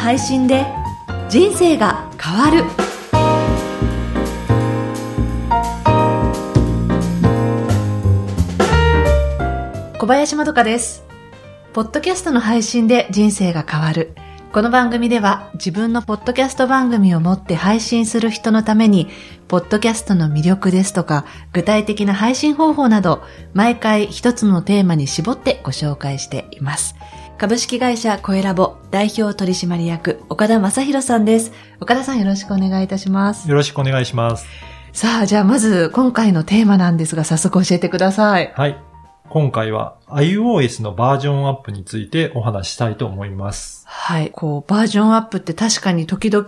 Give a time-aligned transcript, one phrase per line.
[0.00, 0.64] 配信で
[1.28, 2.64] 人生が変わる。
[9.98, 11.04] 小林まどかです。
[11.74, 14.14] ポッドキャストの配信で人生が変わる。
[14.54, 19.08] この番組では自分のポッドキャスト番組を持って配信する人のために、
[19.48, 23.22] ポッドキャストの魅力ですとか、具体的な配信方法など、
[23.52, 26.94] 毎回一つのテーマに絞ってご紹介しています。
[27.40, 31.52] 株式会社コエラボ代表取締役岡田正宏さんです。
[31.80, 33.48] 岡田さんよろしくお願いいたします。
[33.48, 34.46] よろしくお願いします。
[34.92, 38.52] さあ、じゃあまず今回のテーマなんですが早速教えてください。
[38.54, 38.78] はい。
[39.30, 43.86] 今回は iOS のバージョンアップについてお話したいと思います。
[43.86, 44.30] はい。
[44.32, 46.44] こう、バージョンアップって確かに時々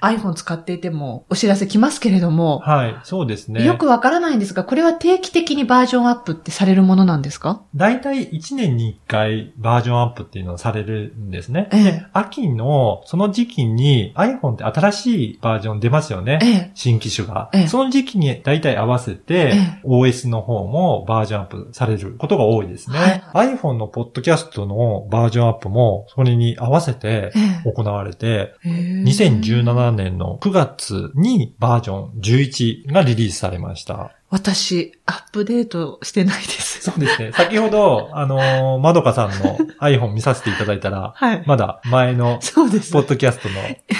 [0.00, 2.58] iPhone 使っていてもお知らせ来ますけれども。
[2.60, 3.64] はい、そうですね。
[3.64, 7.62] よくわからないんですが、これは定期的にバージョンアップってされるものなんですか？
[7.74, 11.68] 大体1年に1回バージョンアップっていうのをされるんですね。
[11.72, 16.38] ええ、秋のその時期に iPhone って新しいバージョン出ますよね。
[16.42, 17.66] ええ、新機種が、ええ。
[17.68, 23.22] その時期に大体合わせて、OS の方もバージョンアップされることが多いですね。
[23.32, 27.32] はい、iPhone のポッドキャストのバージョンアップもそれに合わせて
[27.64, 34.12] 行われて、2017年の9月にバージョン11がリリースされました。
[34.30, 36.82] 私、アップデートしてないです。
[36.82, 37.32] そうですね。
[37.32, 42.92] 先ほど、あのー、まどかさんの iPhone 見させていただいたら、はい、まだ前の、そうです。
[42.92, 43.54] ポッドキャストの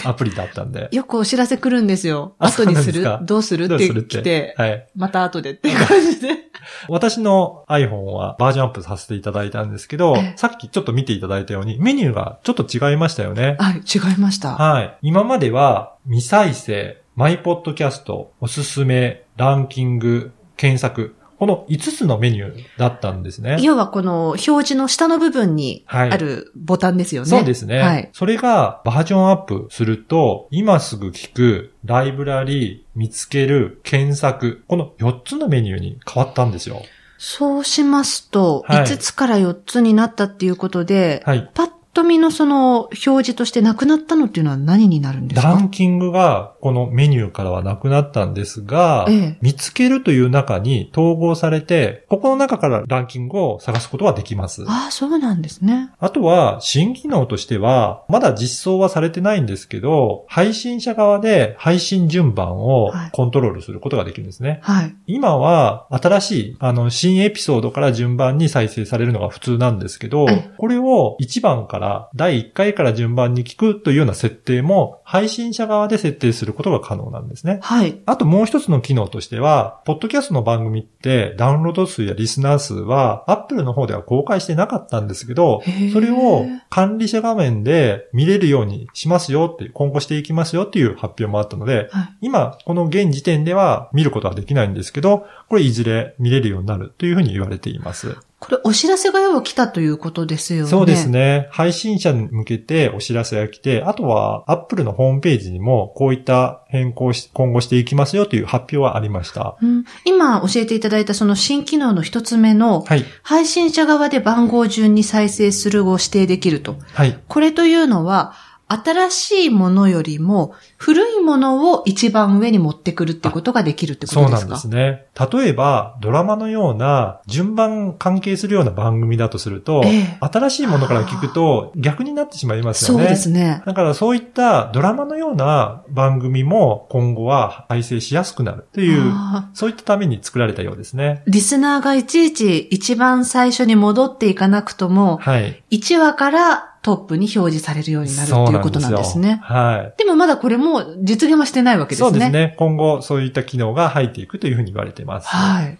[0.08, 0.88] アプリだったんで。
[0.94, 2.36] よくお知らせ来るんですよ。
[2.38, 3.04] 後にする？
[3.22, 6.50] どうするって来て、はい、また後でって感じで。
[6.89, 13.56] 私の iPhone はバージョンアップさせていただいたんですけど、さっきちょっと見ていただいたように、メニューがちょっと違いましたよね。
[13.58, 14.55] はい、違いました。
[14.55, 14.97] はい。
[15.03, 23.56] 今までは、未再生、マイポッドキャスト、おすすめ、ランキング、検索、この5つのメニューだったんですね。
[23.62, 27.32] 要はこの表示の下の部分にあるボタンですよね。
[27.32, 27.78] はい、そうですね。
[27.78, 28.10] はい。
[28.12, 36.82] それがバージョンアップすると、今すぐ聞く、ライブラリー、見つける、検索、この4つのメニューに変わったんですよ。
[37.16, 45.49] そうしますと、5つから4つになったっていうことで、はい、パッと見のその表示としてなくなったのっていうのは何になるんですか？
[45.49, 54.65] ランキングがこのメニューからはなくなったんですが、ええ、見つけるという中に統合されて、ここの中からランキングを探すことはできます。
[54.69, 55.91] ああ、そうなんですね。
[55.99, 64.61] あとは、新機能としては、まだ実装はされてないんですけど、配信者側で配信順番をコントロールすることができるんですね。
[64.62, 64.95] はい。
[65.09, 70.27] 今は、新しい、あの、新エピソードから順番に再生されるのが普通なんですけど、
[70.57, 71.79] これを1番からから
[72.14, 77.58] 第1回から順番に聞くというような設定も配信者側で設定することが可能なんですね。
[77.62, 78.00] はい。
[78.06, 98.16] あともう一つの機能としては、ポッドキャストの番組ってダウンロード数やリスナー数は Apple の方では公開してなかったんですけど、それを管理者画面で見れるようにしますよっていう、今後していきますよっていう発表もあったので、はい、今この現時点では見ることはできないんですけど、これいずれ見れるようになるというふうに言われています。
[98.41, 100.71] これお知らせがよく来たということですよね。
[100.71, 101.49] そうですね。
[101.53, 109.59] 配信者に向けてお知らせが来て、あとは Apple のホームページにもこういった変更し、今後していきますよという発表はありました。
[109.61, 116.78] うん、今教えていただいたその新機能の一つ目の、はい、配信者側で番号順に再生するを指定できると。
[116.95, 118.33] はい、これというのは、
[118.72, 124.38] 新しいものよりも古いものを一番上に持ってくるってことができるってことですか？
[124.38, 125.06] そうなんですね。
[125.32, 133.04] 例えば、ドラマのような順番関係するような番組だとすると、えー、新しいものから聞くと逆になってしまいますよね。
[133.04, 133.62] そうですね。
[133.66, 139.12] だからそういったドラマのような番組も今後は配信しやすくなるという、
[139.53, 141.22] そういったために作られたようですね。
[141.26, 149.41] リスナーがいちいち一番最初に戻っていかなくとも、はい、1話からトップに表示されるようになるということなんですね。
[149.42, 149.98] はい。
[149.98, 152.10] でもまだこれも実現はしてないわけですね。
[152.10, 152.54] そうですね。
[152.58, 155.28] 今後そういった機能が入っていくというふうに言われています。
[155.28, 155.78] はい。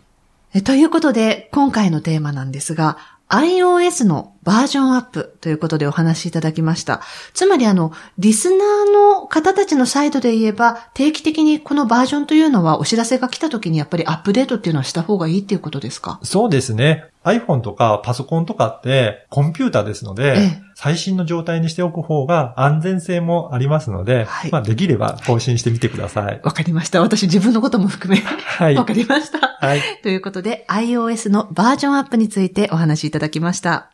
[0.53, 2.99] えということで、今回のテーマなんですが、
[3.29, 7.01] iOS のバージョンアップということでお話しいただきました。
[7.33, 16.19] つまりあの、リスナーの方たちのサイドで言えば、定期的にこのバージョンというのはお知らせが来た時にやっぱりアップデートっていうのはした方がいいっていうことですか？
[16.25, 17.05] そうですね。
[17.23, 26.41] iPhone とかパソコンとかってコンピューターですので、ええ、最新の状態にしておく方が安全性もありますので、はい、まあできれば更新してみてください。
[26.43, 27.03] わかりました。
[27.03, 28.19] 私自分のことも含め。
[28.23, 28.77] はい。
[28.77, 29.47] わかりました。
[29.47, 29.83] はい。
[30.03, 33.91] ということで iOS のバージョンアップについてお話しいただきました。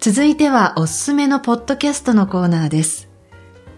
[0.00, 3.11] 続いてはおすすめのポッドキャストのコーナーです。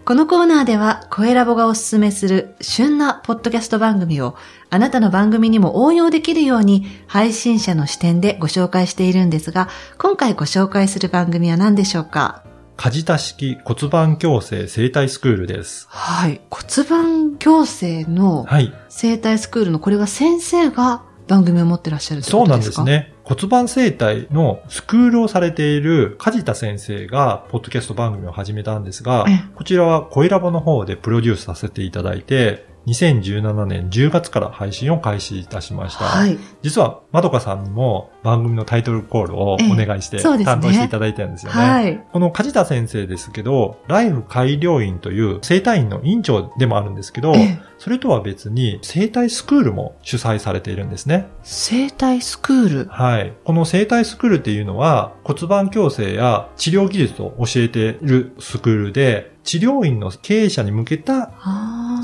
[0.05, 4.37] このコーナーでは、声ラボがおすすめする旬なポッドキャスト番組を、
[4.69, 12.45] あなたの番組にも応用できるように、配信者の視点でご紹介しているんですが、今回ご紹介する番組は何でしょうか？
[12.77, 15.87] 梶田式骨盤矯正生態スクールです。
[15.89, 16.43] はい。
[16.50, 18.47] 骨盤矯正の
[18.91, 23.13] 生態スクールの、これは先生が番組を持ってらっしゃるそうなんですね。
[23.25, 29.25] 骨盤生態のスクールをされている梶田先生が、ポッドキャスト番組を始めたんですが、
[29.55, 36.05] こちらは声ラボの方でプロデュースさせていただいて、2017年10月から配信を開始いたしました。
[36.05, 36.38] はい。
[36.61, 41.59] 実は、まどかさんにも番組のタイトルコールをお願いして、担当していただいてるんですよね。
[41.59, 42.00] はい。
[42.12, 47.35] この梶田先生ですけど、ライフ改良院という生体院の院長でもあるんですけど、
[47.79, 51.26] それとは別に生体スクールも主催されているんですね。
[51.43, 52.88] 生体スクール？
[52.91, 53.32] はい。
[53.44, 61.32] この生体スクールっていうのは骨盤矯正や治療技術を教えているスクールで、治療院の経営者に向けた、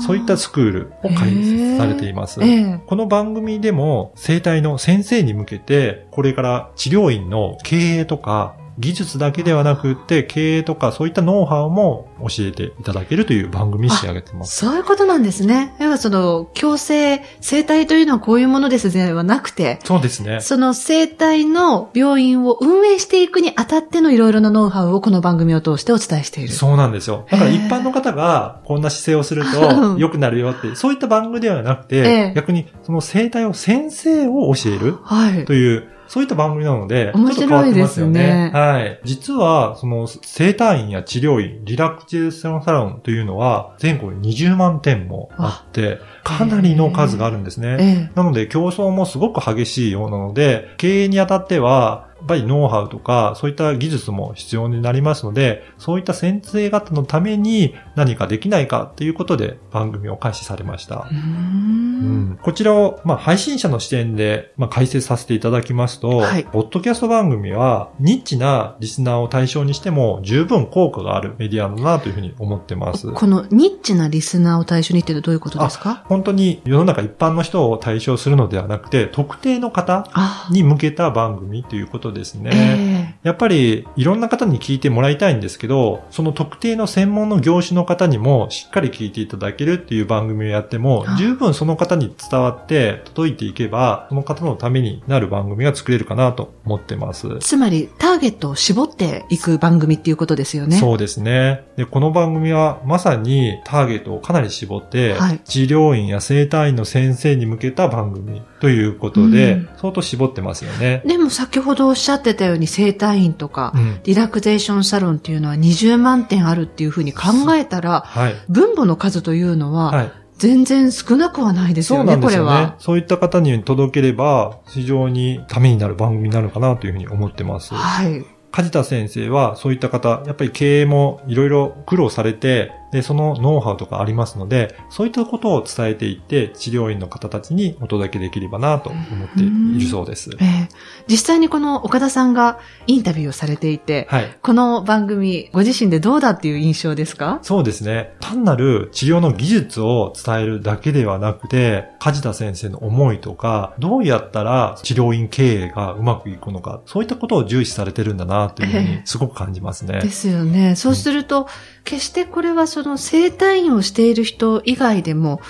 [0.05, 2.39] そういったスクールを開設されています。
[2.85, 14.57] この番組でも生体の先生に向けて、これから治療院の経営とか技術だけではなくって、経営とかそういったノウハウも教えていただけるという番組に仕上げてます。
[14.57, 15.75] そういうことなんですね。
[15.79, 20.41] 要はその、強制、生態というのはこういうものですではなくて、そうですね。
[20.41, 26.49] その生態の病院を運営していくにあたってのいろいろなノウハウをこの番組を通してお伝えしている。
[26.49, 27.27] そうなんですよ。
[27.29, 34.97] だから一般の方がこんな姿勢をすると 良くなるよって、そういった番組ではなくて、逆にその生態を先生を教える
[35.45, 38.51] という、はいそういった番組なので、面白いですよね。
[38.53, 38.99] はい。
[39.05, 48.11] 実は、その、生体院や治療院、リラクゼーションサロンというのは、全国に20万店もあって、かなりの数があるんですね。
[48.13, 61.07] なので、競争もすごく激しいようなので、経営にあたっては、っぱりノウハウとか、そういった技術も必要になりますので、そういった先生方のために何かできないかっていうことで番組を開始されました。
[61.11, 73.11] うん、こちらを、まあ、配信者の視点で、まあ、解説させていただきますと、はい、ポッドキャスト番組は、ニッチなリスナーを対象にしても十分効果があるメディアだなというふうに思ってます。
[73.11, 76.03] このニッチなリスナーを対象にってどういうことですか？
[76.07, 80.07] 本当に世の中一般の人を対象するのではなくて、特定の方
[80.49, 82.51] に向けた番組ということですね。
[82.53, 97.27] えー、やっぱりいろんな方に聞いてもらいたいんですけど、その特定の専門の業種の方にもしっかり聞いていただけるっていう番組をやっても、十分その方に伝わって届いていけば、その方のためになる番組が作れるかなと思ってます。
[97.39, 100.75] つまり、ターゲットを絞っていく番組っていうことですよね。
[100.77, 101.63] そうですね。
[101.77, 111.01] で、この番組はまさにターゲットをかなり絞って、はい、治療院や生体院の先生に向けた番組ということで、うん、相当絞ってますよね。
[111.03, 120.11] でも先ほどおっしゃってたように生体院とか、うん、リラクゼーションサロンっていうのは20万点あるっていうふうに考えたら、はい、分母の数というのは、はい
[120.41, 122.73] 全然少なくはないですよね、そうなんですよね。
[122.79, 127.75] そういった方に届ければ、非常にためになる番組になるかなというふうに思ってます。
[127.75, 128.25] はい。
[128.51, 140.29] 梶田先生はそういった方、やっぱり経営もいろいろ苦労されて、で、そのノウハウとかありますので、そういったことを伝えていって、治療院の方たちにお届けできればなと思っているそうです。
[140.39, 140.67] えー、
[141.07, 147.39] 実際にこの岡田さんがインタビューをされていて、はい、この番組、ご自身でどうだっていう印象ですか？
[147.41, 148.15] そうですね。
[148.19, 159.93] 単なる治療の技術を伝えるだけではなくて、梶田先生の思いとか、どうやったら治療院経営がうまくいくのか、そういったことを重視されてるんだなというふうにすごく感じますね。
[159.95, 160.75] えー、ですよね。
[160.75, 161.45] そうすると、うん
[161.83, 165.41] 決してこれはその生体院をしている人以外でも、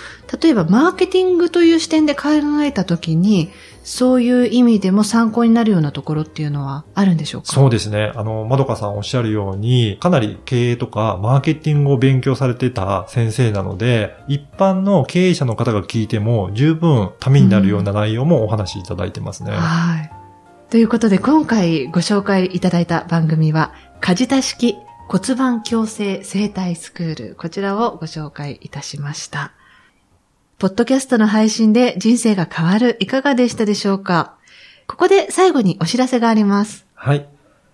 [0.42, 2.30] 例えばマーケティングという視点で考
[2.62, 3.50] えたときに、
[3.84, 7.52] そういう意味でも参考になるようなところっていうのはあるんでしょうか？
[7.52, 8.12] そうですね。
[8.16, 19.52] あの、まどかさんおっしゃるように、かなり経営とかマーケティングを勉強されてた先生なので、一般の経営者の方が聞いても十分ためになるような内容もお話しいただいてますね。
[19.52, 20.12] うん、はい。
[20.70, 24.78] ということで今回ご紹介いただいた番組は、梶田式
[25.12, 29.52] 骨盤矯正生態スクール、こちらをご紹介いたしました。
[30.58, 34.38] ポッドキャストの配信で人生が変わる、いかがでしたでしょうか？
[34.88, 36.86] ここで最後にお知らせがあります。
[36.94, 37.28] はい。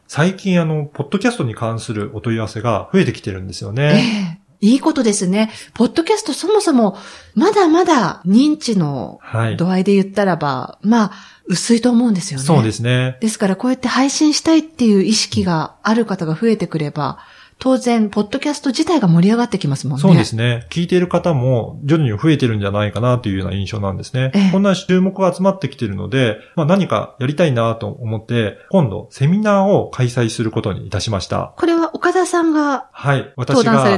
[0.08, 3.84] 最近あの、ポッドキャストに関するお問い合わせが増えてきてるんですよね。
[3.84, 5.52] ええいいことですね。
[5.74, 6.98] ポッドキャストそもそも、
[7.36, 9.20] まだまだ認知の
[9.58, 11.12] 度合いで言ったらば、はい、まあ、
[11.46, 12.46] 薄いと思うんですよね。
[12.46, 13.18] そうですね。
[13.22, 17.20] ですからこうやって配信したいっていう意識がある方が増えてくれば、
[17.60, 20.02] 当然、ポッドキャスト自体が盛り上がってきますもんね。
[20.02, 20.68] そうですね。
[20.70, 24.32] 聞いている方も徐々に増えてるんじゃないかなというような印象なんですね。
[24.36, 31.54] ええ、こんな注目が集まってきているので、まあ、何かやりたいなと思って、今度セミナーを開催することにいたしました。
[31.58, 33.90] これは岡田さんが、はい、私が、は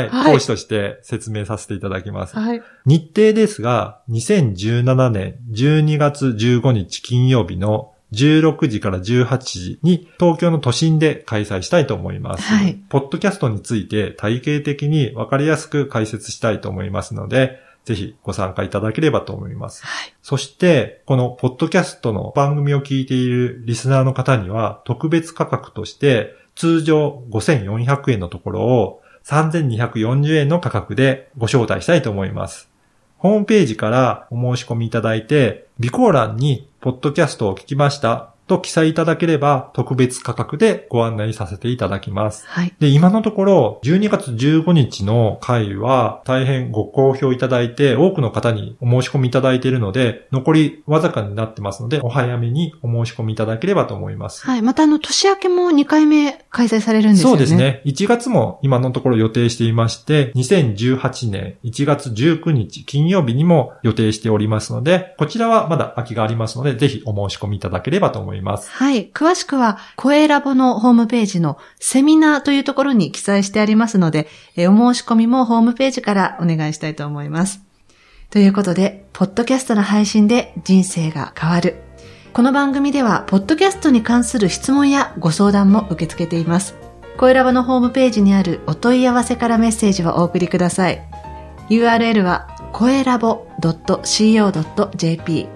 [0.00, 2.36] い、はい、講師として説明させていただきます。
[2.36, 12.42] はい、日程ですが、2017年12月15日金曜日の16時から18時に東京の都心で開催したいと思います。
[12.42, 12.74] はい。
[12.88, 19.84] ポッドキャストについて体系的にわかりやすく解説したいと思いますので、ぜひご参加いただければと思います。
[19.84, 20.14] はい。
[20.22, 32.68] そして、このポッドキャストの番組を聞いているリスナーの方には特別価格として通常5400円のところを3240円の価格でご招待したいと思います。
[33.18, 38.35] ホームページからお申し込みいただいて、備考欄にポッドキャストを聞きました。
[38.46, 42.46] と記載いただければ特別価格でご案内させていただきます。
[42.46, 42.74] はい。
[42.78, 54.44] で、今のところ12月15日の回は大変ご好評いただいて多くの方にお申し込みいただいているので残りわずかになってますのでお早めにお申し込みいただければと思います。
[54.44, 54.62] はい。
[54.62, 57.36] またあの年明けも2回目開催されるんですよね。
[57.36, 57.82] そうですね。
[57.84, 68.35] 1月も今のところ予定していまして2018年1月19日金曜日にも予定しておりますのでこちらはまだ空きがありますのでぜひお申し込みいただければと思います。
[68.36, 68.70] います。
[68.70, 69.10] はい。
[69.12, 77.60] 詳しくは、声ラボのホームページのセミナーというところに記載してありますので、えお申し込みもホームページからお願いしたいと思います。
[78.30, 81.76] ということで、ポッドキャストの配信で人生が変わる。
[82.32, 86.76] この番組では、ポッドキャストに関する質問やご相談も受け付けています。
[87.16, 91.02] 声ラボのホームページにあるお問い合わせからメッセージをお送りください。
[91.70, 95.55] URL は、声ラボ .co.jp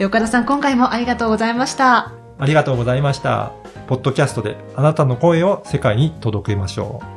[0.00, 2.12] 岡田さん、今回もありがとうございました。
[2.38, 3.50] ありがとうございました。
[3.88, 7.15] ポッドキャストであなたの声を世界に届けましょう。